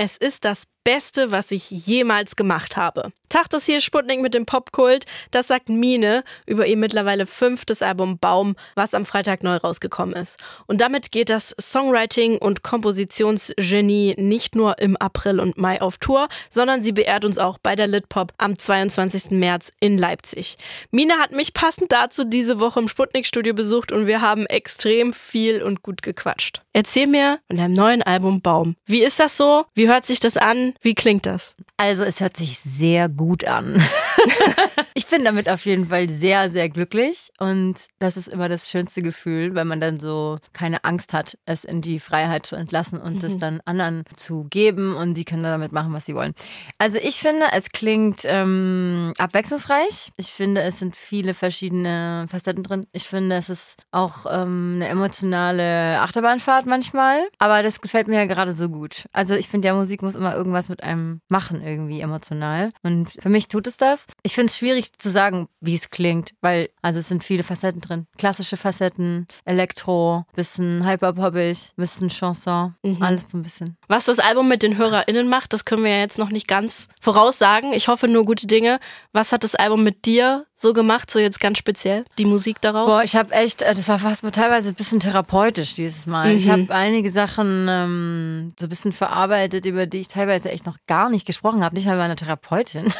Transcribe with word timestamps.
es 0.00 0.16
ist 0.16 0.46
das 0.46 0.66
Beste, 0.84 1.30
was 1.30 1.50
ich 1.50 1.70
jemals 1.70 2.36
gemacht 2.36 2.76
habe. 2.76 3.12
Tag 3.30 3.48
das 3.50 3.64
hier 3.64 3.80
Sputnik 3.80 4.20
mit 4.20 4.34
dem 4.34 4.44
Popkult, 4.44 5.04
das 5.30 5.46
sagt 5.46 5.68
Mine 5.68 6.24
über 6.46 6.66
ihr 6.66 6.76
mittlerweile 6.76 7.26
fünftes 7.26 7.80
Album 7.80 8.18
Baum, 8.18 8.56
was 8.74 8.92
am 8.92 9.04
Freitag 9.04 9.44
neu 9.44 9.54
rausgekommen 9.56 10.16
ist. 10.16 10.36
Und 10.66 10.80
damit 10.80 11.12
geht 11.12 11.30
das 11.30 11.54
Songwriting- 11.60 12.38
und 12.38 12.64
Kompositionsgenie 12.64 14.16
nicht 14.18 14.56
nur 14.56 14.78
im 14.80 14.96
April 14.96 15.38
und 15.38 15.56
Mai 15.58 15.80
auf 15.80 15.98
Tour, 15.98 16.28
sondern 16.50 16.82
sie 16.82 16.90
beehrt 16.90 17.24
uns 17.24 17.38
auch 17.38 17.58
bei 17.58 17.76
der 17.76 17.86
Litpop 17.86 18.32
am 18.38 18.58
22. 18.58 19.30
März 19.30 19.70
in 19.78 19.96
Leipzig. 19.96 20.58
Mine 20.90 21.14
hat 21.18 21.30
mich 21.30 21.54
passend 21.54 21.92
dazu 21.92 22.24
diese 22.24 22.58
Woche 22.58 22.80
im 22.80 22.88
Sputnik-Studio 22.88 23.54
besucht 23.54 23.92
und 23.92 24.08
wir 24.08 24.22
haben 24.22 24.46
extrem 24.46 25.12
viel 25.12 25.62
und 25.62 25.84
gut 25.84 26.02
gequatscht. 26.02 26.62
Erzähl 26.72 27.06
mir 27.06 27.38
von 27.46 27.58
deinem 27.58 27.74
neuen 27.74 28.02
Album 28.02 28.40
Baum. 28.40 28.74
Wie 28.86 29.04
ist 29.04 29.20
das 29.20 29.36
so? 29.36 29.66
Wie 29.74 29.88
hört 29.88 30.04
sich 30.04 30.18
das 30.18 30.36
an? 30.36 30.69
Wie 30.80 30.94
klingt 30.94 31.26
das? 31.26 31.54
Also 31.76 32.04
es 32.04 32.20
hört 32.20 32.36
sich 32.36 32.58
sehr 32.58 33.08
gut 33.08 33.44
an. 33.44 33.82
ich 34.94 35.06
bin 35.06 35.24
damit 35.24 35.48
auf 35.48 35.64
jeden 35.64 35.86
Fall 35.86 36.08
sehr, 36.08 36.50
sehr 36.50 36.68
glücklich 36.68 37.30
und 37.38 37.76
das 37.98 38.16
ist 38.16 38.28
immer 38.28 38.48
das 38.48 38.70
schönste 38.70 39.02
Gefühl, 39.02 39.54
weil 39.54 39.64
man 39.64 39.80
dann 39.80 40.00
so 40.00 40.36
keine 40.52 40.84
Angst 40.84 41.12
hat, 41.12 41.38
es 41.46 41.64
in 41.64 41.80
die 41.80 42.00
Freiheit 42.00 42.46
zu 42.46 42.56
entlassen 42.56 43.00
und 43.00 43.22
es 43.22 43.34
mhm. 43.34 43.40
dann 43.40 43.60
anderen 43.64 44.04
zu 44.16 44.46
geben 44.50 44.94
und 44.94 45.14
die 45.14 45.24
können 45.24 45.42
damit 45.42 45.72
machen, 45.72 45.92
was 45.92 46.06
sie 46.06 46.14
wollen. 46.14 46.34
Also 46.78 46.98
ich 46.98 47.20
finde, 47.20 47.46
es 47.52 47.70
klingt 47.70 48.22
ähm, 48.24 49.12
abwechslungsreich. 49.18 50.12
Ich 50.16 50.28
finde, 50.28 50.62
es 50.62 50.78
sind 50.78 50.96
viele 50.96 51.34
verschiedene 51.34 52.26
Facetten 52.28 52.62
drin. 52.62 52.86
Ich 52.92 53.04
finde, 53.04 53.36
es 53.36 53.48
ist 53.48 53.76
auch 53.90 54.26
ähm, 54.30 54.74
eine 54.76 54.88
emotionale 54.88 56.00
Achterbahnfahrt 56.00 56.66
manchmal, 56.66 57.28
aber 57.38 57.62
das 57.62 57.80
gefällt 57.80 58.08
mir 58.08 58.16
ja 58.16 58.26
gerade 58.26 58.52
so 58.52 58.68
gut. 58.68 59.04
Also 59.12 59.34
ich 59.34 59.48
finde 59.48 59.68
ja, 59.68 59.74
Musik 59.74 60.02
muss 60.02 60.14
immer 60.14 60.34
irgendwas 60.34 60.68
mit 60.68 60.82
einem 60.82 61.20
machen, 61.28 61.62
irgendwie 61.62 62.00
emotional. 62.00 62.70
Und 62.82 63.10
für 63.10 63.28
mich 63.28 63.48
tut 63.48 63.66
es 63.66 63.76
das. 63.76 63.99
Ich 64.22 64.34
finde 64.34 64.46
es 64.46 64.58
schwierig 64.58 64.92
zu 64.98 65.10
sagen, 65.10 65.48
wie 65.60 65.74
es 65.74 65.90
klingt, 65.90 66.32
weil 66.40 66.70
also 66.82 67.00
es 67.00 67.08
sind 67.08 67.24
viele 67.24 67.42
Facetten 67.42 67.80
drin. 67.80 68.06
Klassische 68.18 68.56
Facetten, 68.56 69.26
Elektro, 69.44 70.24
bisschen 70.34 70.86
hyperpoppig, 70.88 71.72
bisschen 71.76 72.08
Chanson, 72.08 72.74
mhm. 72.82 73.02
alles 73.02 73.30
so 73.30 73.38
ein 73.38 73.42
bisschen. 73.42 73.76
Was 73.88 74.06
das 74.06 74.18
Album 74.18 74.48
mit 74.48 74.62
den 74.62 74.76
HörerInnen 74.76 75.28
macht, 75.28 75.52
das 75.52 75.64
können 75.64 75.84
wir 75.84 75.90
ja 75.90 75.98
jetzt 75.98 76.18
noch 76.18 76.30
nicht 76.30 76.48
ganz 76.48 76.88
voraussagen. 77.00 77.72
Ich 77.72 77.88
hoffe 77.88 78.08
nur 78.08 78.24
gute 78.24 78.46
Dinge. 78.46 78.78
Was 79.12 79.32
hat 79.32 79.44
das 79.44 79.54
Album 79.54 79.82
mit 79.82 80.04
dir 80.04 80.46
so 80.60 80.72
gemacht, 80.72 81.10
so 81.10 81.18
jetzt 81.18 81.40
ganz 81.40 81.58
speziell, 81.58 82.04
die 82.18 82.24
Musik 82.24 82.60
darauf? 82.60 82.86
Boah, 82.86 83.02
ich 83.02 83.16
habe 83.16 83.32
echt, 83.32 83.62
äh, 83.62 83.74
das 83.74 83.88
war 83.88 83.98
fast 83.98 84.22
teilweise 84.32 84.68
ein 84.68 84.74
bisschen 84.74 85.00
therapeutisch 85.00 85.74
dieses 85.74 86.06
Mal. 86.06 86.32
Mhm. 86.32 86.38
Ich 86.38 86.48
habe 86.48 86.66
einige 86.70 87.10
Sachen 87.10 87.66
ähm, 87.68 88.52
so 88.58 88.66
ein 88.66 88.68
bisschen 88.68 88.92
verarbeitet, 88.92 89.64
über 89.64 89.86
die 89.86 89.98
ich 89.98 90.08
teilweise 90.08 90.50
echt 90.50 90.66
noch 90.66 90.76
gar 90.86 91.08
nicht 91.08 91.26
gesprochen 91.26 91.64
habe, 91.64 91.74
nicht 91.74 91.86
mal 91.86 91.96
bei 91.96 92.04
einer 92.04 92.16
Therapeutin. 92.16 92.92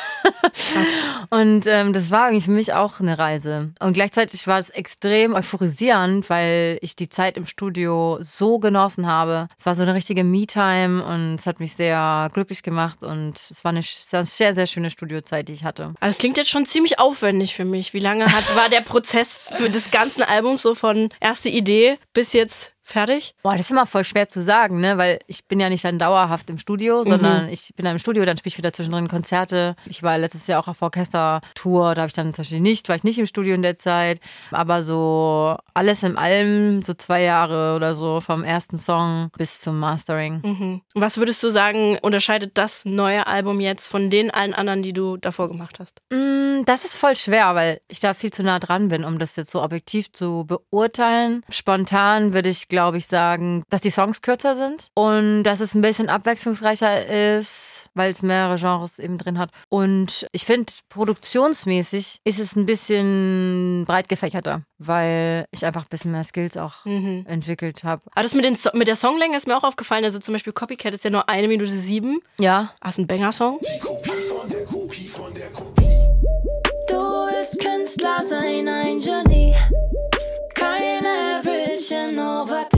Und 1.30 1.66
ähm, 1.66 1.92
das 1.92 2.10
war 2.10 2.28
irgendwie 2.28 2.44
für 2.44 2.50
mich 2.50 2.72
auch 2.72 3.00
eine 3.00 3.18
Reise. 3.18 3.72
Und 3.80 3.92
gleichzeitig 3.92 4.46
war 4.46 4.58
es 4.58 4.70
extrem 4.70 5.34
euphorisierend, 5.34 6.28
weil 6.30 6.78
ich 6.82 6.96
die 6.96 7.08
Zeit 7.08 7.36
im 7.36 7.46
Studio 7.46 8.18
so 8.20 8.58
genossen 8.58 9.06
habe. 9.06 9.48
Es 9.58 9.66
war 9.66 9.74
so 9.74 9.82
eine 9.82 9.94
richtige 9.94 10.24
Me-Time 10.24 11.04
und 11.04 11.36
es 11.36 11.46
hat 11.46 11.60
mich 11.60 11.74
sehr 11.74 12.30
glücklich 12.32 12.62
gemacht 12.62 13.02
und 13.02 13.36
es 13.36 13.64
war 13.64 13.70
eine 13.70 13.82
sehr, 13.82 14.54
sehr 14.54 14.66
schöne 14.66 14.90
Studiozeit, 14.90 15.48
die 15.48 15.52
ich 15.52 15.64
hatte. 15.64 15.84
Aber 15.84 16.06
das 16.06 16.18
klingt 16.18 16.36
jetzt 16.36 16.50
schon 16.50 16.66
ziemlich 16.66 16.98
aufwendig 16.98 17.54
für 17.54 17.64
mich. 17.64 17.94
Wie 17.94 17.98
lange 17.98 18.26
hat, 18.26 18.56
war 18.56 18.68
der 18.68 18.80
Prozess 18.80 19.36
für 19.36 19.70
das 19.70 19.90
ganze 19.90 20.28
Album 20.28 20.56
so 20.56 20.74
von 20.74 21.08
erste 21.20 21.48
Idee 21.48 21.98
bis 22.12 22.32
jetzt 22.32 22.72
fertig? 22.90 23.34
Boah, 23.42 23.52
das 23.52 23.62
ist 23.62 23.70
immer 23.70 23.86
voll 23.86 24.04
schwer 24.04 24.28
zu 24.28 24.40
sagen, 24.40 24.80
ne? 24.80 24.98
Weil 24.98 25.20
ich 25.26 25.44
bin 25.46 25.60
ja 25.60 25.68
nicht 25.68 25.84
dann 25.84 25.98
dauerhaft 25.98 26.50
im 26.50 26.58
Studio, 26.58 27.02
sondern 27.04 27.46
mhm. 27.46 27.52
ich 27.52 27.72
bin 27.76 27.84
dann 27.84 27.94
im 27.94 27.98
Studio, 27.98 28.24
dann 28.24 28.36
spiele 28.36 28.52
ich 28.52 28.58
wieder 28.58 28.72
zwischendrin 28.72 29.08
Konzerte. 29.08 29.76
Ich 29.86 30.02
war 30.02 30.18
letztes 30.18 30.46
Jahr 30.46 30.60
auch 30.60 30.68
auf 30.68 30.82
Orchestertour, 30.82 31.94
da 31.94 32.02
habe 32.02 32.08
ich 32.08 32.14
dann 32.14 32.34
zum 32.34 32.42
Beispiel 32.42 32.60
nicht, 32.60 32.88
war 32.88 32.96
ich 32.96 33.04
nicht 33.04 33.18
im 33.18 33.26
Studio 33.26 33.54
in 33.54 33.62
der 33.62 33.78
Zeit. 33.78 34.20
Aber 34.50 34.82
so 34.82 35.56
alles 35.74 36.02
in 36.02 36.16
allem, 36.16 36.82
so 36.82 36.94
zwei 36.94 37.22
Jahre 37.22 37.76
oder 37.76 37.94
so, 37.94 38.20
vom 38.20 38.44
ersten 38.44 38.78
Song 38.78 39.30
bis 39.36 39.60
zum 39.60 39.78
Mastering. 39.78 40.40
Mhm. 40.42 40.82
Was 40.94 41.18
würdest 41.18 41.42
du 41.42 41.48
sagen, 41.50 41.98
unterscheidet 42.02 42.58
das 42.58 42.84
neue 42.84 43.26
Album 43.26 43.60
jetzt 43.60 43.86
von 43.86 44.10
den 44.10 44.30
allen 44.30 44.54
anderen, 44.54 44.82
die 44.82 44.92
du 44.92 45.16
davor 45.16 45.48
gemacht 45.48 45.78
hast? 45.78 46.00
Mm, 46.10 46.64
das 46.64 46.84
ist 46.84 46.96
voll 46.96 47.16
schwer, 47.16 47.54
weil 47.54 47.80
ich 47.88 48.00
da 48.00 48.14
viel 48.14 48.32
zu 48.32 48.42
nah 48.42 48.58
dran 48.58 48.88
bin, 48.88 49.04
um 49.04 49.18
das 49.18 49.36
jetzt 49.36 49.50
so 49.50 49.62
objektiv 49.62 50.12
zu 50.12 50.44
beurteilen. 50.46 51.42
Spontan 51.50 52.32
würde 52.32 52.48
ich, 52.48 52.68
glaube 52.68 52.79
glaube 52.80 52.96
ich, 52.96 53.06
sagen, 53.06 53.62
dass 53.68 53.82
die 53.82 53.90
Songs 53.90 54.22
kürzer 54.22 54.54
sind 54.54 54.88
und 54.94 55.42
dass 55.42 55.60
es 55.60 55.74
ein 55.74 55.82
bisschen 55.82 56.08
abwechslungsreicher 56.08 57.36
ist, 57.36 57.90
weil 57.92 58.10
es 58.10 58.22
mehrere 58.22 58.56
Genres 58.56 58.98
eben 58.98 59.18
drin 59.18 59.38
hat. 59.38 59.50
Und 59.68 60.26
ich 60.32 60.46
finde, 60.46 60.72
produktionsmäßig 60.88 62.20
ist 62.24 62.40
es 62.40 62.56
ein 62.56 62.64
bisschen 62.64 63.84
breit 63.86 64.08
gefächerter, 64.08 64.62
weil 64.78 65.44
ich 65.50 65.66
einfach 65.66 65.82
ein 65.82 65.88
bisschen 65.90 66.12
mehr 66.12 66.24
Skills 66.24 66.56
auch 66.56 66.86
mhm. 66.86 67.26
entwickelt 67.28 67.84
habe. 67.84 68.00
Aber 68.12 68.22
das 68.22 68.34
mit, 68.34 68.46
den 68.46 68.54
so 68.54 68.70
mit 68.72 68.88
der 68.88 68.96
Songlänge 68.96 69.36
ist 69.36 69.46
mir 69.46 69.58
auch 69.58 69.64
aufgefallen. 69.64 70.04
Also 70.04 70.18
zum 70.18 70.32
Beispiel 70.32 70.54
Copycat 70.54 70.94
ist 70.94 71.04
ja 71.04 71.10
nur 71.10 71.28
eine 71.28 71.48
Minute 71.48 71.70
sieben. 71.70 72.20
Ja. 72.38 72.72
Hast 72.80 72.98
ein 72.98 73.06
Banger-Song? 73.06 73.60
Die 73.60 73.78
Kopie 73.80 74.10
von 74.22 74.48
der 74.48 74.64
Kopie 74.64 75.06
von 75.06 75.34
der 75.34 75.50
Kopie. 75.50 75.98
Du 76.88 76.96
willst 76.96 77.60
Künstler 77.60 78.22
sein, 78.24 78.66
ein 78.66 79.00
Genie. 79.00 79.54
Keine 80.54 81.40
average 81.40 81.94
innovativ. 81.94 82.69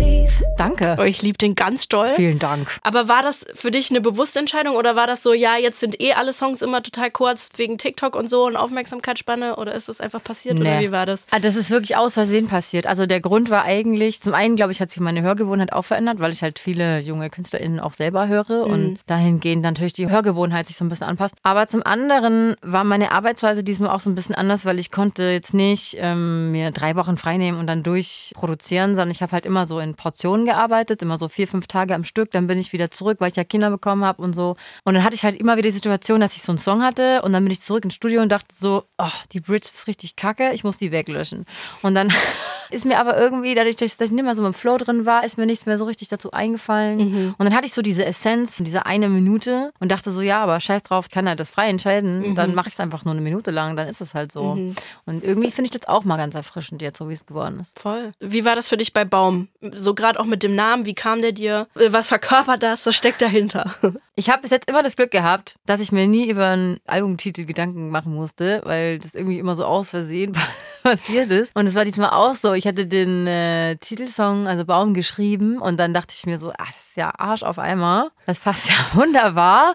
Danke. 0.57 0.97
Oh, 0.99 1.03
ich 1.03 1.23
liebe 1.23 1.39
den 1.39 1.55
ganz 1.55 1.89
doll. 1.89 2.09
Vielen 2.15 2.39
Dank. 2.39 2.79
Aber 2.83 3.09
war 3.09 3.23
das 3.23 3.45
für 3.55 3.71
dich 3.71 3.91
eine 3.91 4.01
bewusste 4.01 4.39
Entscheidung 4.39 4.77
oder 4.77 4.97
war 4.97 5.07
das 5.07 5.23
so, 5.23 5.33
ja, 5.33 5.57
jetzt 5.57 5.81
sind 5.81 6.01
eh 6.01 6.13
alle 6.13 6.33
Songs 6.33 6.63
immer 6.63 6.83
total 6.83 7.11
kurz 7.11 7.49
wegen 7.57 7.79
TikTok 7.79 8.17
und 8.17 8.29
so 8.29 8.47
und 8.47 8.57
Aufmerksamkeitsspanne 8.57 9.57
oder 9.57 9.75
ist 9.75 9.89
das 9.89 10.01
einfach 10.01 10.23
passiert 10.23 10.57
nee. 10.57 10.61
oder 10.61 10.81
wie 10.81 10.93
war 10.93 11.07
das? 11.07 11.27
Ah, 11.31 11.39
das 11.39 11.57
ist 11.57 11.71
wirklich 11.71 11.97
aus 11.97 12.15
Versehen 12.15 12.49
passiert. 12.49 12.87
Also 12.87 13.07
der 13.07 13.21
Grund 13.21 13.51
war 13.51 13.65
eigentlich, 13.65 14.21
zum 14.21 14.35
einen, 14.35 14.57
glaube 14.57 14.73
ich, 14.73 14.81
hat 14.81 14.91
sich 14.91 15.01
meine 15.01 15.23
Hörgewohnheit 15.23 15.73
auch 15.73 15.85
verändert, 15.85 16.19
weil 16.21 16.33
ich 16.33 16.43
halt 16.43 16.59
viele 16.59 16.99
junge 17.01 17.31
KünstlerInnen 17.31 17.81
auch 17.81 17.95
selber 17.95 18.29
höre 18.29 18.67
mhm. 18.67 18.73
und 18.73 18.99
dahingehend 19.07 19.63
natürlich 19.63 19.93
die 19.93 20.11
Hörgewohnheit 20.11 20.67
sich 20.67 20.77
so 20.77 20.85
ein 20.85 20.89
bisschen 20.89 21.07
anpasst. 21.07 21.35
Aber 21.43 21.67
zum 21.67 21.83
anderen 21.85 22.57
war 22.63 22.85
meine 22.85 23.13
Arbeitsweise 23.13 23.65
diesmal 23.65 23.91
auch 23.91 24.01
so 24.01 24.11
ein 24.11 24.15
bisschen 24.15 24.35
anders, 24.35 24.65
weil 24.65 24.79
ich 24.79 24.91
konnte 24.91 25.25
jetzt 25.25 25.55
nicht 25.55 25.97
ähm, 25.99 26.53
mir 26.53 26.71
drei 26.71 26.97
Wochen 26.97 27.17
frei 27.17 27.37
nehmen 27.37 27.59
und 27.59 27.67
dann 27.67 27.83
durchproduzieren, 27.83 28.95
sondern 28.95 29.11
ich 29.11 29.23
habe 29.23 29.33
halt 29.33 29.47
immer 29.47 29.67
so 29.67 29.79
in 29.79 29.95
Portionen 29.95 30.31
gearbeitet, 30.44 31.03
immer 31.03 31.19
so 31.19 31.28
vier, 31.28 31.47
fünf 31.47 31.66
Tage 31.66 31.94
am 31.94 32.04
Stück. 32.04 32.31
Dann 32.32 32.47
bin 32.47 32.59
ich 32.59 32.72
wieder 32.72 32.91
zurück, 32.91 33.19
weil 33.20 33.31
ich 33.31 33.37
ja 33.37 33.44
Kinder 33.44 33.70
bekommen 33.70 34.04
habe 34.04 34.22
und 34.22 34.34
so. 34.34 34.56
Und 34.84 34.94
dann 34.94 35.04
hatte 35.04 35.15
ich 35.15 35.22
halt 35.22 35.38
immer 35.38 35.56
wieder 35.56 35.69
die 35.69 35.75
Situation, 35.75 36.20
dass 36.20 36.37
ich 36.37 36.43
so 36.43 36.53
einen 36.53 36.59
Song 36.59 36.82
hatte 36.82 37.22
und 37.22 37.32
dann 37.32 37.44
bin 37.44 37.53
ich 37.53 37.60
zurück 37.60 37.84
ins 37.84 37.94
Studio 37.94 38.22
und 38.22 38.31
dachte 38.31 38.54
so, 38.54 38.84
oh, 38.98 39.10
die 39.32 39.41
Bridge 39.41 39.69
ist 39.72 39.87
richtig 39.87 40.16
kacke, 40.16 40.53
ich 40.53 40.65
muss 40.65 40.78
die 40.78 40.93
weglöschen. 40.93 41.44
Und 41.82 41.94
dann 41.94 42.12
ist 42.72 42.87
mir 42.87 42.99
aber 42.99 43.19
irgendwie, 43.19 43.55
dadurch, 43.55 43.77
dass 43.77 44.00
ich 44.00 44.10
nicht 44.10 44.25
mehr 44.25 44.34
so 44.34 44.44
im 44.47 44.55
Flow 44.55 44.77
drin 44.77 45.06
war, 45.06 45.25
ist 45.25 45.38
mir 45.38 45.47
nichts 45.47 45.66
mehr 45.66 45.78
so 45.78 45.84
richtig 45.84 46.09
dazu 46.09 46.33
eingefallen. 46.33 46.99
Mhm. 46.99 47.34
Und 47.38 47.44
dann 47.44 47.55
hatte 47.55 47.66
ich 47.66 47.72
so 47.72 47.83
diese 47.83 48.05
Essenz 48.05 48.56
von 48.56 48.65
dieser 48.65 48.87
eine 48.87 49.09
Minute 49.09 49.72
und 49.81 49.91
dachte 49.91 50.10
so, 50.10 50.21
ja, 50.21 50.43
aber 50.43 50.60
scheiß 50.60 50.82
drauf, 50.82 51.09
kann 51.11 51.28
halt 51.28 51.41
das 51.41 51.50
frei 51.50 51.69
entscheiden. 51.69 52.31
Mhm. 52.31 52.34
Dann 52.34 52.55
mache 52.55 52.69
ich 52.69 52.75
es 52.75 52.81
einfach 52.81 53.05
nur 53.05 53.12
eine 53.12 53.21
Minute 53.21 53.50
lang, 53.50 53.77
dann 53.77 53.88
ist 53.88 54.00
es 54.00 54.15
halt 54.15 54.32
so. 54.32 54.55
Mhm. 54.55 54.75
Und 55.06 55.25
irgendwie 55.25 55.50
finde 55.50 55.71
ich 55.72 55.78
das 55.78 55.88
auch 55.88 56.05
mal 56.05 56.16
ganz 56.16 56.34
erfrischend 56.34 56.82
jetzt, 56.82 56.99
so 56.99 57.09
wie 57.09 57.15
es 57.15 57.27
geworden 57.27 57.61
ist. 57.61 57.78
Voll. 57.78 58.12
Wie 58.21 58.44
war 58.44 58.55
das 58.55 58.69
für 58.69 58.77
dich 58.77 58.93
bei 58.93 59.05
Baum? 59.05 59.49
So 59.72 59.94
gerade 59.94 60.19
auch 60.19 60.27
mit 60.27 60.43
dem 60.43 60.55
Namen, 60.55 60.87
wie 60.87 60.94
kam 60.94 61.22
der 61.22 61.32
dir? 61.32 61.69
Was 61.75 62.09
verkörpert 62.09 62.62
das? 62.62 62.87
Was 62.87 62.97
steckt 62.97 63.22
dahinter? 63.22 63.75
Ich 64.15 64.28
habe 64.28 64.43
bis 64.43 64.50
jetzt 64.50 64.69
immer 64.69 64.82
das 64.82 64.97
Glück 64.97 65.11
gehabt, 65.11 65.56
dass 65.65 65.81
ich 65.81 65.91
mir 65.91 66.06
nie 66.06 66.28
über 66.28 66.49
einen 66.49 66.81
Albumtitel 66.87 67.47
Gedanken 67.47 67.88
machen 67.88 68.15
musste, 68.15 68.61
weil 68.65 68.99
das 68.99 69.15
irgendwie 69.15 69.38
immer 69.38 69.56
so 69.56 69.65
aus 69.65 69.88
Versehen 69.88 70.37
passiert 70.93 71.31
ist. 71.31 71.54
Und 71.54 71.66
es 71.66 71.75
war 71.75 71.84
diesmal 71.84 72.10
auch 72.10 72.34
so. 72.34 72.53
Ich 72.53 72.66
hatte 72.66 72.87
den 72.87 73.26
äh, 73.26 73.76
Titelsong, 73.76 74.47
also 74.47 74.65
Baum, 74.65 74.94
geschrieben 74.94 75.59
und 75.59 75.78
dann 75.78 75.94
dachte 75.94 76.15
ich 76.16 76.26
mir 76.26 76.38
so, 76.38 76.53
ach, 76.59 76.72
das 76.72 76.88
ist 76.88 76.97
ja 76.97 77.12
Arsch 77.19 77.43
auf 77.43 77.59
einmal. 77.59 78.10
Das 78.26 78.38
passt 78.38 78.69
ja 78.69 78.75
wunderbar. 78.94 79.75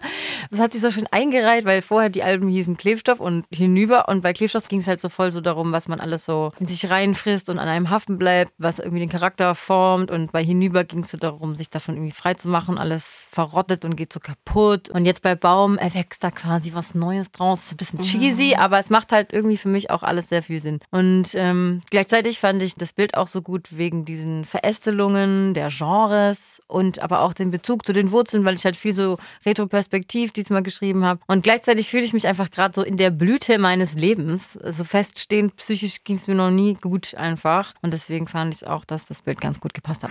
Das 0.50 0.60
hat 0.60 0.72
sich 0.72 0.80
so 0.80 0.90
schön 0.90 1.06
eingereiht, 1.10 1.64
weil 1.64 1.82
vorher 1.82 2.10
die 2.10 2.22
Alben 2.22 2.48
hießen 2.48 2.76
Klebstoff 2.76 3.20
und 3.20 3.46
hinüber. 3.50 4.08
Und 4.08 4.22
bei 4.22 4.32
Klebstoff 4.32 4.68
ging 4.68 4.80
es 4.80 4.86
halt 4.86 5.00
so 5.00 5.08
voll 5.08 5.32
so 5.32 5.40
darum, 5.40 5.72
was 5.72 5.88
man 5.88 6.00
alles 6.00 6.24
so 6.24 6.52
in 6.58 6.66
sich 6.66 6.90
reinfrisst 6.90 7.48
und 7.48 7.58
an 7.58 7.68
einem 7.68 7.90
haften 7.90 8.18
bleibt, 8.18 8.52
was 8.58 8.78
irgendwie 8.78 9.00
den 9.00 9.08
Charakter 9.08 9.54
formt. 9.54 10.10
Und 10.10 10.32
bei 10.32 10.42
hinüber 10.42 10.84
ging 10.84 11.00
es 11.00 11.10
so 11.10 11.18
darum, 11.18 11.54
sich 11.54 11.70
davon 11.70 11.96
irgendwie 11.96 12.12
frei 12.12 12.34
zu 12.34 12.48
machen. 12.48 12.78
Alles 12.78 13.28
verrottet 13.32 13.84
und 13.84 13.96
geht 13.96 14.12
so 14.12 14.20
kaputt. 14.20 14.88
Und 14.90 15.04
jetzt 15.04 15.22
bei 15.22 15.34
Baum 15.34 15.78
erwächst 15.78 16.22
da 16.22 16.30
quasi 16.30 16.74
was 16.74 16.94
Neues 16.94 17.30
draus. 17.30 17.60
Ist 17.64 17.72
ein 17.72 17.76
bisschen 17.76 18.00
cheesy, 18.00 18.54
mhm. 18.54 18.62
aber 18.62 18.78
es 18.78 18.90
macht 18.90 19.12
halt 19.12 19.32
irgendwie 19.32 19.56
für 19.56 19.68
mich 19.68 19.90
auch 19.90 20.02
alles 20.02 20.28
sehr 20.28 20.42
viel 20.42 20.60
Sinn. 20.60 20.80
Und 20.90 20.97
ähm, 21.34 21.80
gleichzeitig 21.90 22.38
fand 22.38 22.62
ich 22.62 22.74
das 22.74 22.92
Bild 22.92 23.16
auch 23.16 23.28
so 23.28 23.42
gut 23.42 23.76
wegen 23.76 24.04
diesen 24.04 24.44
Verästelungen 24.44 25.54
der 25.54 25.68
Genres 25.68 26.62
und 26.66 27.00
aber 27.00 27.20
auch 27.20 27.34
den 27.34 27.50
Bezug 27.50 27.84
zu 27.84 27.92
den 27.92 28.10
Wurzeln, 28.10 28.44
weil 28.44 28.54
ich 28.54 28.64
halt 28.64 28.76
viel 28.76 28.92
so 28.92 29.18
Retroperspektiv 29.44 30.32
diesmal 30.32 30.62
geschrieben 30.62 31.04
habe. 31.04 31.20
Und 31.26 31.42
gleichzeitig 31.42 31.88
fühle 31.88 32.04
ich 32.04 32.12
mich 32.12 32.26
einfach 32.26 32.50
gerade 32.50 32.74
so 32.74 32.82
in 32.82 32.96
der 32.96 33.10
Blüte 33.10 33.58
meines 33.58 33.94
Lebens. 33.94 34.58
So 34.64 34.84
feststehend, 34.84 35.56
psychisch 35.56 36.04
ging 36.04 36.16
es 36.16 36.26
mir 36.26 36.34
noch 36.34 36.50
nie 36.50 36.74
gut 36.74 37.14
einfach. 37.14 37.74
Und 37.82 37.92
deswegen 37.92 38.26
fand 38.26 38.54
ich 38.54 38.66
auch, 38.66 38.84
dass 38.84 39.06
das 39.06 39.22
Bild 39.22 39.40
ganz 39.40 39.60
gut 39.60 39.74
gepasst 39.74 40.04
hat. 40.04 40.10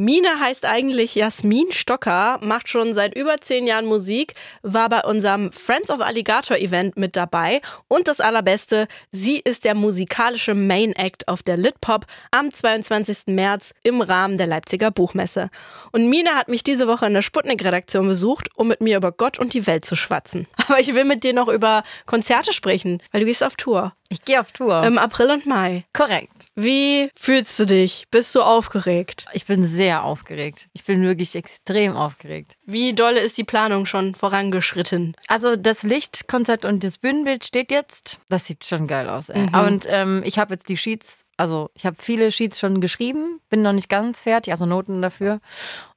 Mine 0.00 0.38
heißt 0.38 0.64
eigentlich 0.64 1.16
Jasmin 1.16 1.72
Stocker, 1.72 2.38
macht 2.40 2.68
schon 2.68 2.94
seit 2.94 3.16
über 3.16 3.36
zehn 3.38 3.66
Jahren 3.66 3.84
Musik, 3.84 4.34
war 4.62 4.88
bei 4.88 5.00
unserem 5.00 5.50
Friends 5.50 5.90
of 5.90 6.00
Alligator 6.00 6.56
Event 6.56 6.96
mit 6.96 7.16
dabei 7.16 7.60
und 7.88 8.06
das 8.06 8.20
Allerbeste, 8.20 8.86
sie 9.10 9.40
ist 9.40 9.64
der 9.64 9.74
musikalische 9.74 10.54
Main 10.54 10.92
Act 10.92 11.26
auf 11.26 11.42
der 11.42 11.56
Litpop 11.56 12.06
am 12.30 12.52
22. 12.52 13.34
März 13.34 13.74
im 13.82 14.00
Rahmen 14.00 14.36
der 14.36 14.46
Leipziger 14.46 14.92
Buchmesse. 14.92 15.50
Und 15.90 16.08
Mine 16.08 16.30
hat 16.36 16.46
mich 16.46 16.62
diese 16.62 16.86
Woche 16.86 17.06
in 17.06 17.14
der 17.14 17.22
Sputnik-Redaktion 17.22 18.06
besucht, 18.06 18.50
um 18.54 18.68
mit 18.68 18.80
mir 18.80 18.98
über 18.98 19.10
Gott 19.10 19.40
und 19.40 19.52
die 19.52 19.66
Welt 19.66 19.84
zu 19.84 19.96
schwatzen. 19.96 20.46
Aber 20.68 20.78
ich 20.78 20.94
will 20.94 21.06
mit 21.06 21.24
dir 21.24 21.32
noch 21.32 21.48
über 21.48 21.82
Konzerte 22.06 22.52
sprechen, 22.52 23.02
weil 23.10 23.22
du 23.22 23.26
gehst 23.26 23.42
auf 23.42 23.56
Tour. 23.56 23.94
Ich 24.10 24.24
gehe 24.24 24.40
auf 24.40 24.52
Tour. 24.52 24.84
Im 24.84 24.96
April 24.96 25.30
und 25.30 25.44
Mai. 25.44 25.84
Korrekt. 25.92 26.46
Wie 26.54 27.10
fühlst 27.14 27.58
du 27.60 27.66
dich? 27.66 28.06
Bist 28.10 28.34
du 28.34 28.40
aufgeregt? 28.40 29.26
Ich 29.34 29.44
bin 29.44 29.62
sehr 29.64 30.02
aufgeregt. 30.02 30.68
Ich 30.72 30.84
bin 30.84 31.02
wirklich 31.02 31.34
extrem 31.34 31.94
aufgeregt. 31.94 32.54
Wie 32.64 32.94
dolle 32.94 33.20
ist 33.20 33.36
die 33.36 33.44
Planung 33.44 33.84
schon 33.84 34.14
vorangeschritten? 34.14 35.14
Also 35.26 35.56
das 35.56 35.82
Lichtkonzept 35.82 36.64
und 36.64 36.84
das 36.84 36.96
Bühnenbild 36.96 37.44
steht 37.44 37.70
jetzt. 37.70 38.18
Das 38.30 38.46
sieht 38.46 38.64
schon 38.64 38.86
geil 38.86 39.10
aus. 39.10 39.28
Ey. 39.28 39.46
Mhm. 39.46 39.54
Und 39.54 39.86
ähm, 39.88 40.22
ich 40.24 40.38
habe 40.38 40.54
jetzt 40.54 40.70
die 40.70 40.78
Sheets, 40.78 41.26
also 41.36 41.68
ich 41.74 41.84
habe 41.84 41.96
viele 42.00 42.32
Sheets 42.32 42.58
schon 42.58 42.80
geschrieben, 42.80 43.40
bin 43.50 43.60
noch 43.60 43.72
nicht 43.74 43.90
ganz 43.90 44.22
fertig, 44.22 44.52
also 44.52 44.64
Noten 44.64 45.02
dafür. 45.02 45.40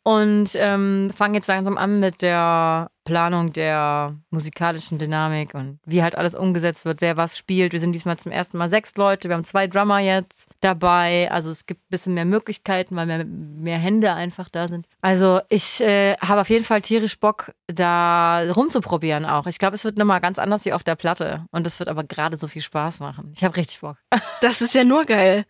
Und 0.04 0.50
ähm, 0.56 1.12
fange 1.16 1.38
jetzt 1.38 1.48
langsam 1.48 1.78
an 1.78 2.02
mit 2.02 2.22
der 2.22 2.91
Planung 3.04 3.52
der 3.54 4.16
musikalischen 4.30 5.00
Dynamik 5.00 5.54
und 5.54 5.80
wie 5.86 6.04
halt 6.04 6.16
alles 6.16 6.36
umgesetzt 6.36 6.86
wird, 6.86 7.02
wer 7.02 7.18
was 7.18 7.38
spielt. 7.38 7.74
Wir 7.74 7.80
sind 7.80 7.94
diesmal 7.94 8.18
zum 8.18 8.32
ersten 8.32 8.58
Mal 8.58 8.70
sechs 8.70 8.96
Leute, 8.96 9.28
wir 9.30 9.36
haben 9.36 9.44
zwei 9.44 9.68
Drummer 9.68 10.00
jetzt 10.00 10.46
dabei. 10.60 11.30
Also 11.32 11.50
es 11.52 11.66
gibt 11.66 11.82
ein 11.82 11.90
bisschen 11.90 12.14
mehr 12.14 12.26
Möglichkeiten, 12.26 12.96
weil 12.96 13.06
mehr, 13.08 13.26
mehr 13.26 13.78
Hände 13.80 14.14
einfach 14.14 14.50
da 14.50 14.68
sind. 14.68 14.88
Also 15.02 15.42
ich 15.50 15.82
äh, 15.82 16.16
habe 16.18 16.42
auf 16.42 16.50
jeden 16.50 16.66
Fall 16.66 16.82
tierisch 16.82 17.20
Bock, 17.20 17.54
da 17.68 18.44
rumzuprobieren 18.56 19.26
auch. 19.26 19.48
Ich 19.48 19.58
glaube, 19.60 19.76
es 19.76 19.84
wird 19.84 19.98
nochmal 19.98 20.20
ganz 20.22 20.38
anders 20.40 20.66
wie 20.66 20.74
auf 20.74 20.84
der 20.84 20.96
Platte. 20.96 21.46
Und 21.52 21.66
das 21.66 21.80
wird 21.80 21.90
aber 21.90 22.04
gerade 22.04 22.38
so 22.38 22.48
viel 22.48 22.62
Spaß 22.62 23.00
machen. 23.00 23.34
Ich 23.36 23.44
habe 23.44 23.56
richtig 23.58 23.82
Bock. 23.82 23.98
Das 24.42 24.60
ist 24.62 24.74
ja 24.74 24.84
nur 24.84 25.06
geil. 25.06 25.46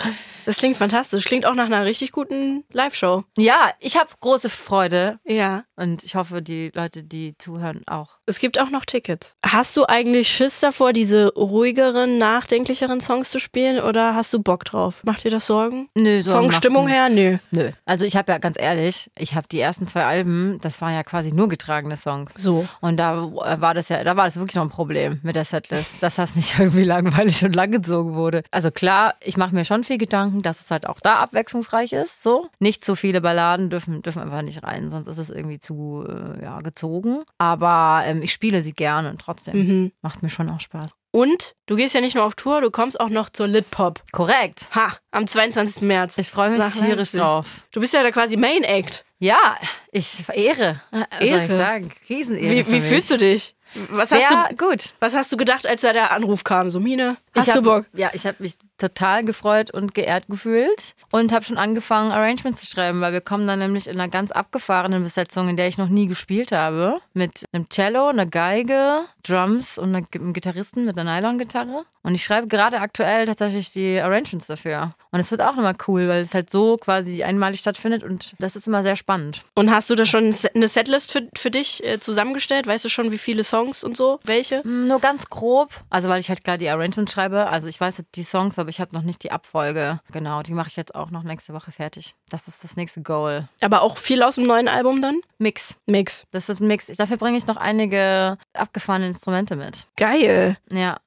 Das 0.46 0.58
klingt 0.58 0.76
fantastisch. 0.76 1.24
Klingt 1.24 1.46
auch 1.46 1.56
nach 1.56 1.68
einer 1.68 1.86
richtig 1.86 2.12
guten 2.12 2.66
Live-Show. 2.74 3.24
Ja, 3.38 3.72
ich 3.80 3.96
habe 3.98 4.10
große 4.20 4.50
Freude 4.50 5.18
Ja. 5.24 5.64
und 5.78 6.04
ich 6.04 6.16
hoffe, 6.16 6.42
die 6.42 6.72
Leute, 6.76 7.02
die 7.04 7.38
zuhören, 7.42 7.82
auch. 7.88 8.20
Es 8.26 8.40
gibt 8.40 8.60
auch 8.60 8.70
noch 8.70 8.86
Tickets. 8.86 9.36
Hast 9.46 9.76
du 9.76 9.86
eigentlich 9.88 10.30
Schiss 10.30 10.60
davor, 10.60 10.94
diese 10.94 11.34
ruhigeren, 11.34 12.18
nachdenklicheren 12.18 13.02
Songs 13.02 13.30
zu 13.30 13.40
spielen 13.40 13.82
oder 13.82 14.16
hast 14.16 14.34
du 14.34 14.42
Bock 14.42 14.66
drauf? 14.66 15.02
Macht 15.04 15.24
dir 15.24 15.32
das 15.32 15.48
Sorgen? 15.48 15.90
Nö, 15.96 16.24
Von 16.24 16.48
macht 16.48 16.56
Stimmung 16.56 16.88
her? 16.88 17.10
Nö. 17.10 17.38
Nö. 17.52 17.72
Also 17.86 18.06
ich 18.06 18.16
habe 18.16 18.32
ja 18.32 18.38
ganz 18.38 18.58
ehrlich, 18.60 19.12
ich 19.18 19.36
habe 19.36 19.48
die 19.52 19.60
ersten 19.60 19.88
zwei 19.88 20.06
Alben, 20.06 20.60
das 20.62 20.82
waren 20.82 20.94
ja 20.94 21.04
quasi 21.04 21.32
nur 21.32 21.48
getragene 21.48 21.98
Songs. 21.98 22.32
So. 22.38 22.68
Und 22.80 22.98
da 22.98 23.32
war 23.60 23.74
das 23.74 23.90
ja, 23.90 24.04
da 24.04 24.16
war 24.16 24.26
das 24.26 24.36
wirklich 24.36 24.56
noch 24.56 24.64
ein 24.64 24.70
Problem 24.70 25.20
mit 25.24 25.36
der 25.36 25.46
Setlist, 25.46 26.02
dass 26.04 26.16
das 26.16 26.36
nicht 26.36 26.60
irgendwie 26.60 26.84
langweilig 26.84 27.44
und 27.44 27.56
langgezogen 27.56 28.16
wurde. 28.16 28.44
Also 28.52 28.72
klar, 28.72 29.16
ich 29.24 29.38
mache 29.38 29.56
mir 29.56 29.66
schon 29.66 29.84
viel 29.84 29.98
Gedanken, 29.98 30.42
dass 30.42 30.62
es 30.62 30.72
halt 30.72 30.88
auch 30.88 31.00
da 31.00 31.16
abwechslungsreich 31.16 31.94
ist. 31.94 32.24
So, 32.24 32.48
nicht 32.60 32.84
zu 32.86 32.96
viele 32.96 33.22
Balladen 33.22 33.70
dürfen 33.70 34.02
dürfen 34.02 34.22
einfach 34.22 34.42
nicht 34.42 34.64
rein, 34.64 34.92
sonst 34.92 35.08
ist 35.08 35.18
es 35.18 35.30
irgendwie 35.30 35.60
zu 35.60 36.06
äh, 36.08 36.44
ja 36.44 36.60
gezogen. 36.60 37.24
Aber 37.42 38.04
ähm, 38.06 38.22
ich 38.22 38.32
spiele 38.32 38.62
sie 38.62 38.74
gerne 38.74 39.10
und 39.10 39.20
trotzdem 39.20 39.58
Mhm. 39.58 39.92
macht 40.04 40.22
mir 40.22 40.30
schon 40.30 40.48
auch 40.52 40.60
Spaß. 40.60 40.92
Und 41.10 41.56
du 41.66 41.76
gehst 41.76 41.96
ja 41.96 42.00
nicht 42.02 42.16
nur 42.16 42.24
auf 42.24 42.36
Tour, 42.36 42.62
du 42.62 42.70
kommst 42.70 43.00
auch 43.00 43.10
noch 43.10 43.30
zur 43.32 43.48
Litpop. 43.48 44.00
Korrekt. 44.12 44.68
Ha, 44.76 44.94
am 45.10 45.26
22. 45.26 45.82
März. 45.82 46.18
Ich 46.20 46.28
freue 46.30 46.52
mich 46.52 46.60
Nach 46.60 46.72
tierisch 46.72 47.12
drauf. 47.14 47.48
Du 47.72 47.80
bist 47.82 47.94
ja 47.96 48.04
da 48.04 48.12
quasi 48.12 48.38
Main 48.38 48.64
Act. 48.64 49.04
Ja, 49.18 49.58
ich 49.92 50.06
verehre. 50.08 50.82
Was 50.92 51.02
soll 51.20 51.28
Ehre. 51.28 51.46
ich 51.46 51.52
sagen? 51.52 51.92
Riesenehre. 52.08 52.68
Wie, 52.68 52.72
wie 52.74 52.82
fühlst 52.82 53.10
du 53.12 53.18
dich? 53.18 53.56
Was 53.90 54.10
Sehr 54.10 54.20
hast 54.30 54.52
du, 54.52 54.56
gut. 54.68 54.94
was 55.00 55.16
hast 55.16 55.32
du 55.32 55.38
gedacht, 55.38 55.66
als 55.66 55.82
da 55.82 55.94
der 55.94 56.12
Anruf 56.12 56.44
kam? 56.44 56.70
So, 56.70 56.80
Mine, 56.80 57.18
hast 57.36 57.48
ich 57.48 57.54
du 57.54 57.60
hab, 57.60 57.64
Bock? 57.64 57.86
Ja, 57.94 58.10
ich 58.14 58.26
habe 58.26 58.38
mich 58.40 58.56
total 58.78 59.24
gefreut 59.24 59.72
und 59.72 59.94
geehrt 59.94 60.26
gefühlt 60.28 60.96
und 61.12 61.32
habe 61.32 61.46
schon 61.46 61.58
angefangen, 61.58 62.12
Arrangements 62.12 62.62
zu 62.62 62.66
schreiben, 62.66 63.00
weil 63.02 63.14
wir 63.14 63.22
kommen 63.22 63.48
dann 63.48 63.60
nämlich 63.60 63.88
in 63.88 64.00
einer 64.00 64.10
ganz 64.10 64.32
abgefahrenen 64.32 65.04
Besetzung, 65.04 65.48
in 65.50 65.58
der 65.58 65.68
ich 65.68 65.78
noch 65.78 65.90
nie 65.90 66.08
gespielt 66.08 66.52
habe. 66.52 67.00
Mit 67.14 67.46
einem 67.54 67.70
Cello, 67.70 68.08
einer 68.08 68.26
Geige, 68.26 69.06
Drums 69.24 69.78
und 69.78 69.96
einem 69.96 70.34
Gitarristen 70.34 70.86
mit 70.86 70.98
einer 70.98 71.16
Nylon-Gitarre. 71.16 71.86
Und 72.04 72.16
ich 72.16 72.24
schreibe 72.24 72.48
gerade 72.48 72.80
aktuell 72.80 73.28
tatsächlich 73.28 73.72
die 73.72 74.00
Arrangements 74.00 74.48
dafür. 74.48 74.92
Und 75.12 75.20
es 75.20 75.30
wird 75.30 75.42
auch 75.42 75.56
nochmal 75.56 75.76
cool, 75.88 76.08
weil 76.08 76.22
es 76.22 76.34
halt 76.34 76.50
so 76.50 76.78
quasi 76.78 77.24
einmalig 77.24 77.60
stattfindet 77.60 78.04
und 78.04 78.34
das 78.40 78.56
ist 78.56 78.66
immer 78.66 78.82
sehr 78.82 78.96
spannend. 78.96 79.44
Und 79.54 79.70
hast 79.70 79.90
du 79.90 79.96
da 79.96 80.06
schon 80.06 80.34
eine 80.56 80.68
Setlist 80.68 81.12
für, 81.12 81.28
für 81.38 81.52
dich 81.52 81.86
äh, 81.86 82.00
zusammengestellt? 82.00 82.66
Weißt 82.66 82.84
du 82.84 82.90
schon, 82.90 83.12
wie 83.12 83.20
viele 83.20 83.44
Songs 83.44 83.84
und 83.84 83.96
so? 83.96 84.20
Welche? 84.24 84.66
Nur 84.68 85.00
ganz 85.00 85.28
grob, 85.28 85.70
also 85.92 86.10
weil 86.10 86.20
ich 86.20 86.30
halt 86.30 86.44
gerade 86.44 86.58
die 86.58 86.70
Arrangements 86.70 87.12
schreibe. 87.12 87.21
Also 87.30 87.68
ich 87.68 87.80
weiß 87.80 88.04
die 88.16 88.24
Songs, 88.24 88.58
aber 88.58 88.70
ich 88.70 88.80
habe 88.80 88.96
noch 88.96 89.04
nicht 89.04 89.24
die 89.24 89.32
Abfolge. 89.32 90.00
Genau, 90.12 90.42
die 90.42 90.54
mache 90.54 90.70
ich 90.70 90.76
jetzt 90.76 90.96
auch 90.96 91.12
noch 91.12 91.24
nächste 91.24 91.54
Woche 91.54 91.72
fertig. 91.72 92.16
Das 92.30 92.48
ist 92.48 92.64
das 92.64 92.76
nächste 92.76 93.02
Goal. 93.02 93.48
Aber 93.62 93.82
auch 93.82 93.98
viel 93.98 94.24
aus 94.24 94.36
dem 94.36 94.46
neuen 94.46 94.68
Album 94.68 95.02
dann? 95.02 95.22
Mix. 95.38 95.76
Mix. 95.86 96.26
Das 96.32 96.50
ist 96.50 96.60
ein 96.60 96.68
Mix. 96.68 96.88
Dafür 96.88 97.18
bringe 97.18 97.38
ich 97.38 97.48
noch 97.48 97.58
einige 97.58 98.38
abgefahrene 98.54 99.08
Instrumente 99.08 99.56
mit. 99.56 99.88
Geil. 99.98 100.58
Ja. 100.70 101.00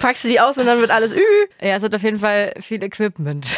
Packst 0.00 0.24
du 0.24 0.28
die 0.28 0.40
aus 0.40 0.58
und 0.58 0.66
dann 0.66 0.80
wird 0.80 0.90
alles 0.90 1.12
ü. 1.14 1.22
Ja, 1.60 1.76
es 1.76 1.82
wird 1.82 1.94
auf 1.94 2.02
jeden 2.02 2.18
Fall 2.18 2.54
viel 2.60 2.82
Equipment. 2.82 3.56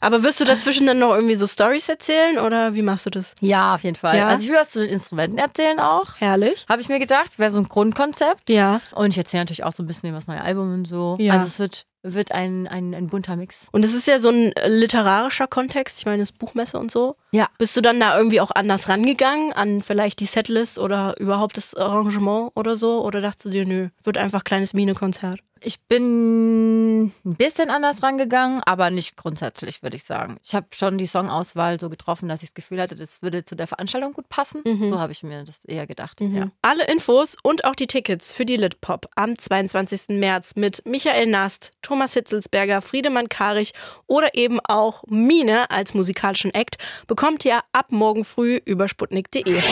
Aber 0.00 0.22
wirst 0.22 0.40
du 0.40 0.44
dazwischen 0.44 0.86
dann 0.86 0.98
noch 0.98 1.14
irgendwie 1.14 1.34
so 1.34 1.46
Stories 1.46 1.88
erzählen 1.88 2.38
oder 2.38 2.74
wie 2.74 2.82
machst 2.82 3.06
du 3.06 3.10
das? 3.10 3.34
Ja, 3.40 3.74
auf 3.74 3.84
jeden 3.84 3.96
Fall. 3.96 4.16
Ja? 4.16 4.28
Also 4.28 4.44
ich 4.44 4.48
will 4.50 4.56
was 4.56 4.70
zu 4.70 4.80
den 4.80 4.90
Instrumenten 4.90 5.38
erzählen 5.38 5.80
auch. 5.80 6.16
Herrlich. 6.18 6.64
Habe 6.68 6.80
ich 6.80 6.88
mir 6.88 6.98
gedacht, 6.98 7.38
wäre 7.38 7.50
so 7.50 7.58
ein 7.58 7.68
Grundkonzept. 7.68 8.50
Ja. 8.50 8.80
Und 8.94 9.10
ich 9.10 9.18
erzähle 9.18 9.42
natürlich 9.42 9.64
auch 9.64 9.72
so 9.72 9.82
ein 9.82 9.86
bisschen 9.86 10.08
über 10.08 10.18
das 10.18 10.26
neue 10.26 10.40
Album 10.40 10.72
und 10.72 10.86
so. 10.86 11.16
Ja. 11.18 11.34
Also 11.34 11.46
es 11.46 11.58
wird, 11.58 11.86
wird 12.02 12.32
ein, 12.32 12.66
ein, 12.68 12.94
ein 12.94 13.08
bunter 13.08 13.36
Mix. 13.36 13.66
Und 13.72 13.84
es 13.84 13.94
ist 13.94 14.06
ja 14.06 14.18
so 14.18 14.30
ein 14.30 14.52
literarischer 14.66 15.46
Kontext, 15.46 15.98
ich 15.98 16.06
meine, 16.06 16.18
das 16.18 16.32
Buchmesse 16.32 16.78
und 16.78 16.90
so. 16.90 17.16
Ja. 17.32 17.48
Bist 17.58 17.76
du 17.76 17.80
dann 17.80 18.00
da 18.00 18.16
irgendwie 18.16 18.40
auch 18.40 18.50
anders 18.54 18.88
rangegangen 18.88 19.52
an 19.52 19.82
vielleicht 19.82 20.20
die 20.20 20.26
Setlist 20.26 20.78
oder 20.78 21.14
überhaupt 21.18 21.56
das 21.56 21.74
Arrangement 21.74 22.52
oder 22.54 22.76
so? 22.76 23.04
Oder 23.04 23.20
dachtest 23.20 23.46
du 23.46 23.50
dir, 23.50 23.66
nö, 23.66 23.88
wird 24.02 24.18
einfach 24.18 24.44
kleines 24.44 24.74
Mine-Konzert? 24.74 25.40
Ich 25.60 25.80
bin 25.80 27.04
ein 27.04 27.12
bisschen 27.24 27.70
anders 27.70 28.02
rangegangen, 28.02 28.62
aber 28.64 28.90
nicht 28.90 29.16
grundsätzlich, 29.16 29.82
würde 29.82 29.96
ich 29.96 30.04
sagen. 30.04 30.36
Ich 30.42 30.54
habe 30.54 30.66
schon 30.70 30.98
die 30.98 31.06
Songauswahl 31.06 31.80
so 31.80 31.88
getroffen, 31.88 32.28
dass 32.28 32.42
ich 32.42 32.50
das 32.50 32.54
Gefühl 32.54 32.80
hatte, 32.80 32.94
das 32.94 33.22
würde 33.22 33.44
zu 33.44 33.54
der 33.56 33.66
Veranstaltung 33.66 34.12
gut 34.12 34.28
passen. 34.28 34.62
So 34.86 34.98
habe 34.98 35.12
ich 35.12 35.22
mir 35.22 35.44
das 35.44 35.64
eher 35.64 35.86
gedacht. 35.86 36.20
Ja. 36.20 36.50
Alle 36.62 36.86
Infos 36.86 37.36
und 37.42 37.64
auch 37.64 37.74
die 37.74 37.86
Tickets 37.86 38.32
für 38.32 38.44
die 38.44 38.56
Litpop 38.56 39.08
am 39.16 39.38
22. 39.38 40.18
März 40.18 40.56
mit 40.56 40.84
Michael 40.86 41.26
Nast, 41.26 41.72
Thomas 41.82 42.14
Hitzelsberger, 42.14 42.80
Friedemann 42.80 43.28
Karich 43.28 43.72
oder 44.06 44.34
eben 44.34 44.60
auch 44.60 45.02
Mine 45.08 45.70
als 45.70 45.94
musikalischen 45.94 46.52
Act 46.52 46.78
bekommt 47.06 47.44
ihr 47.44 47.60
ab 47.72 47.86
morgen 47.90 48.24
früh 48.24 48.60
über 48.64 48.88
sputnik.de. 48.88 49.62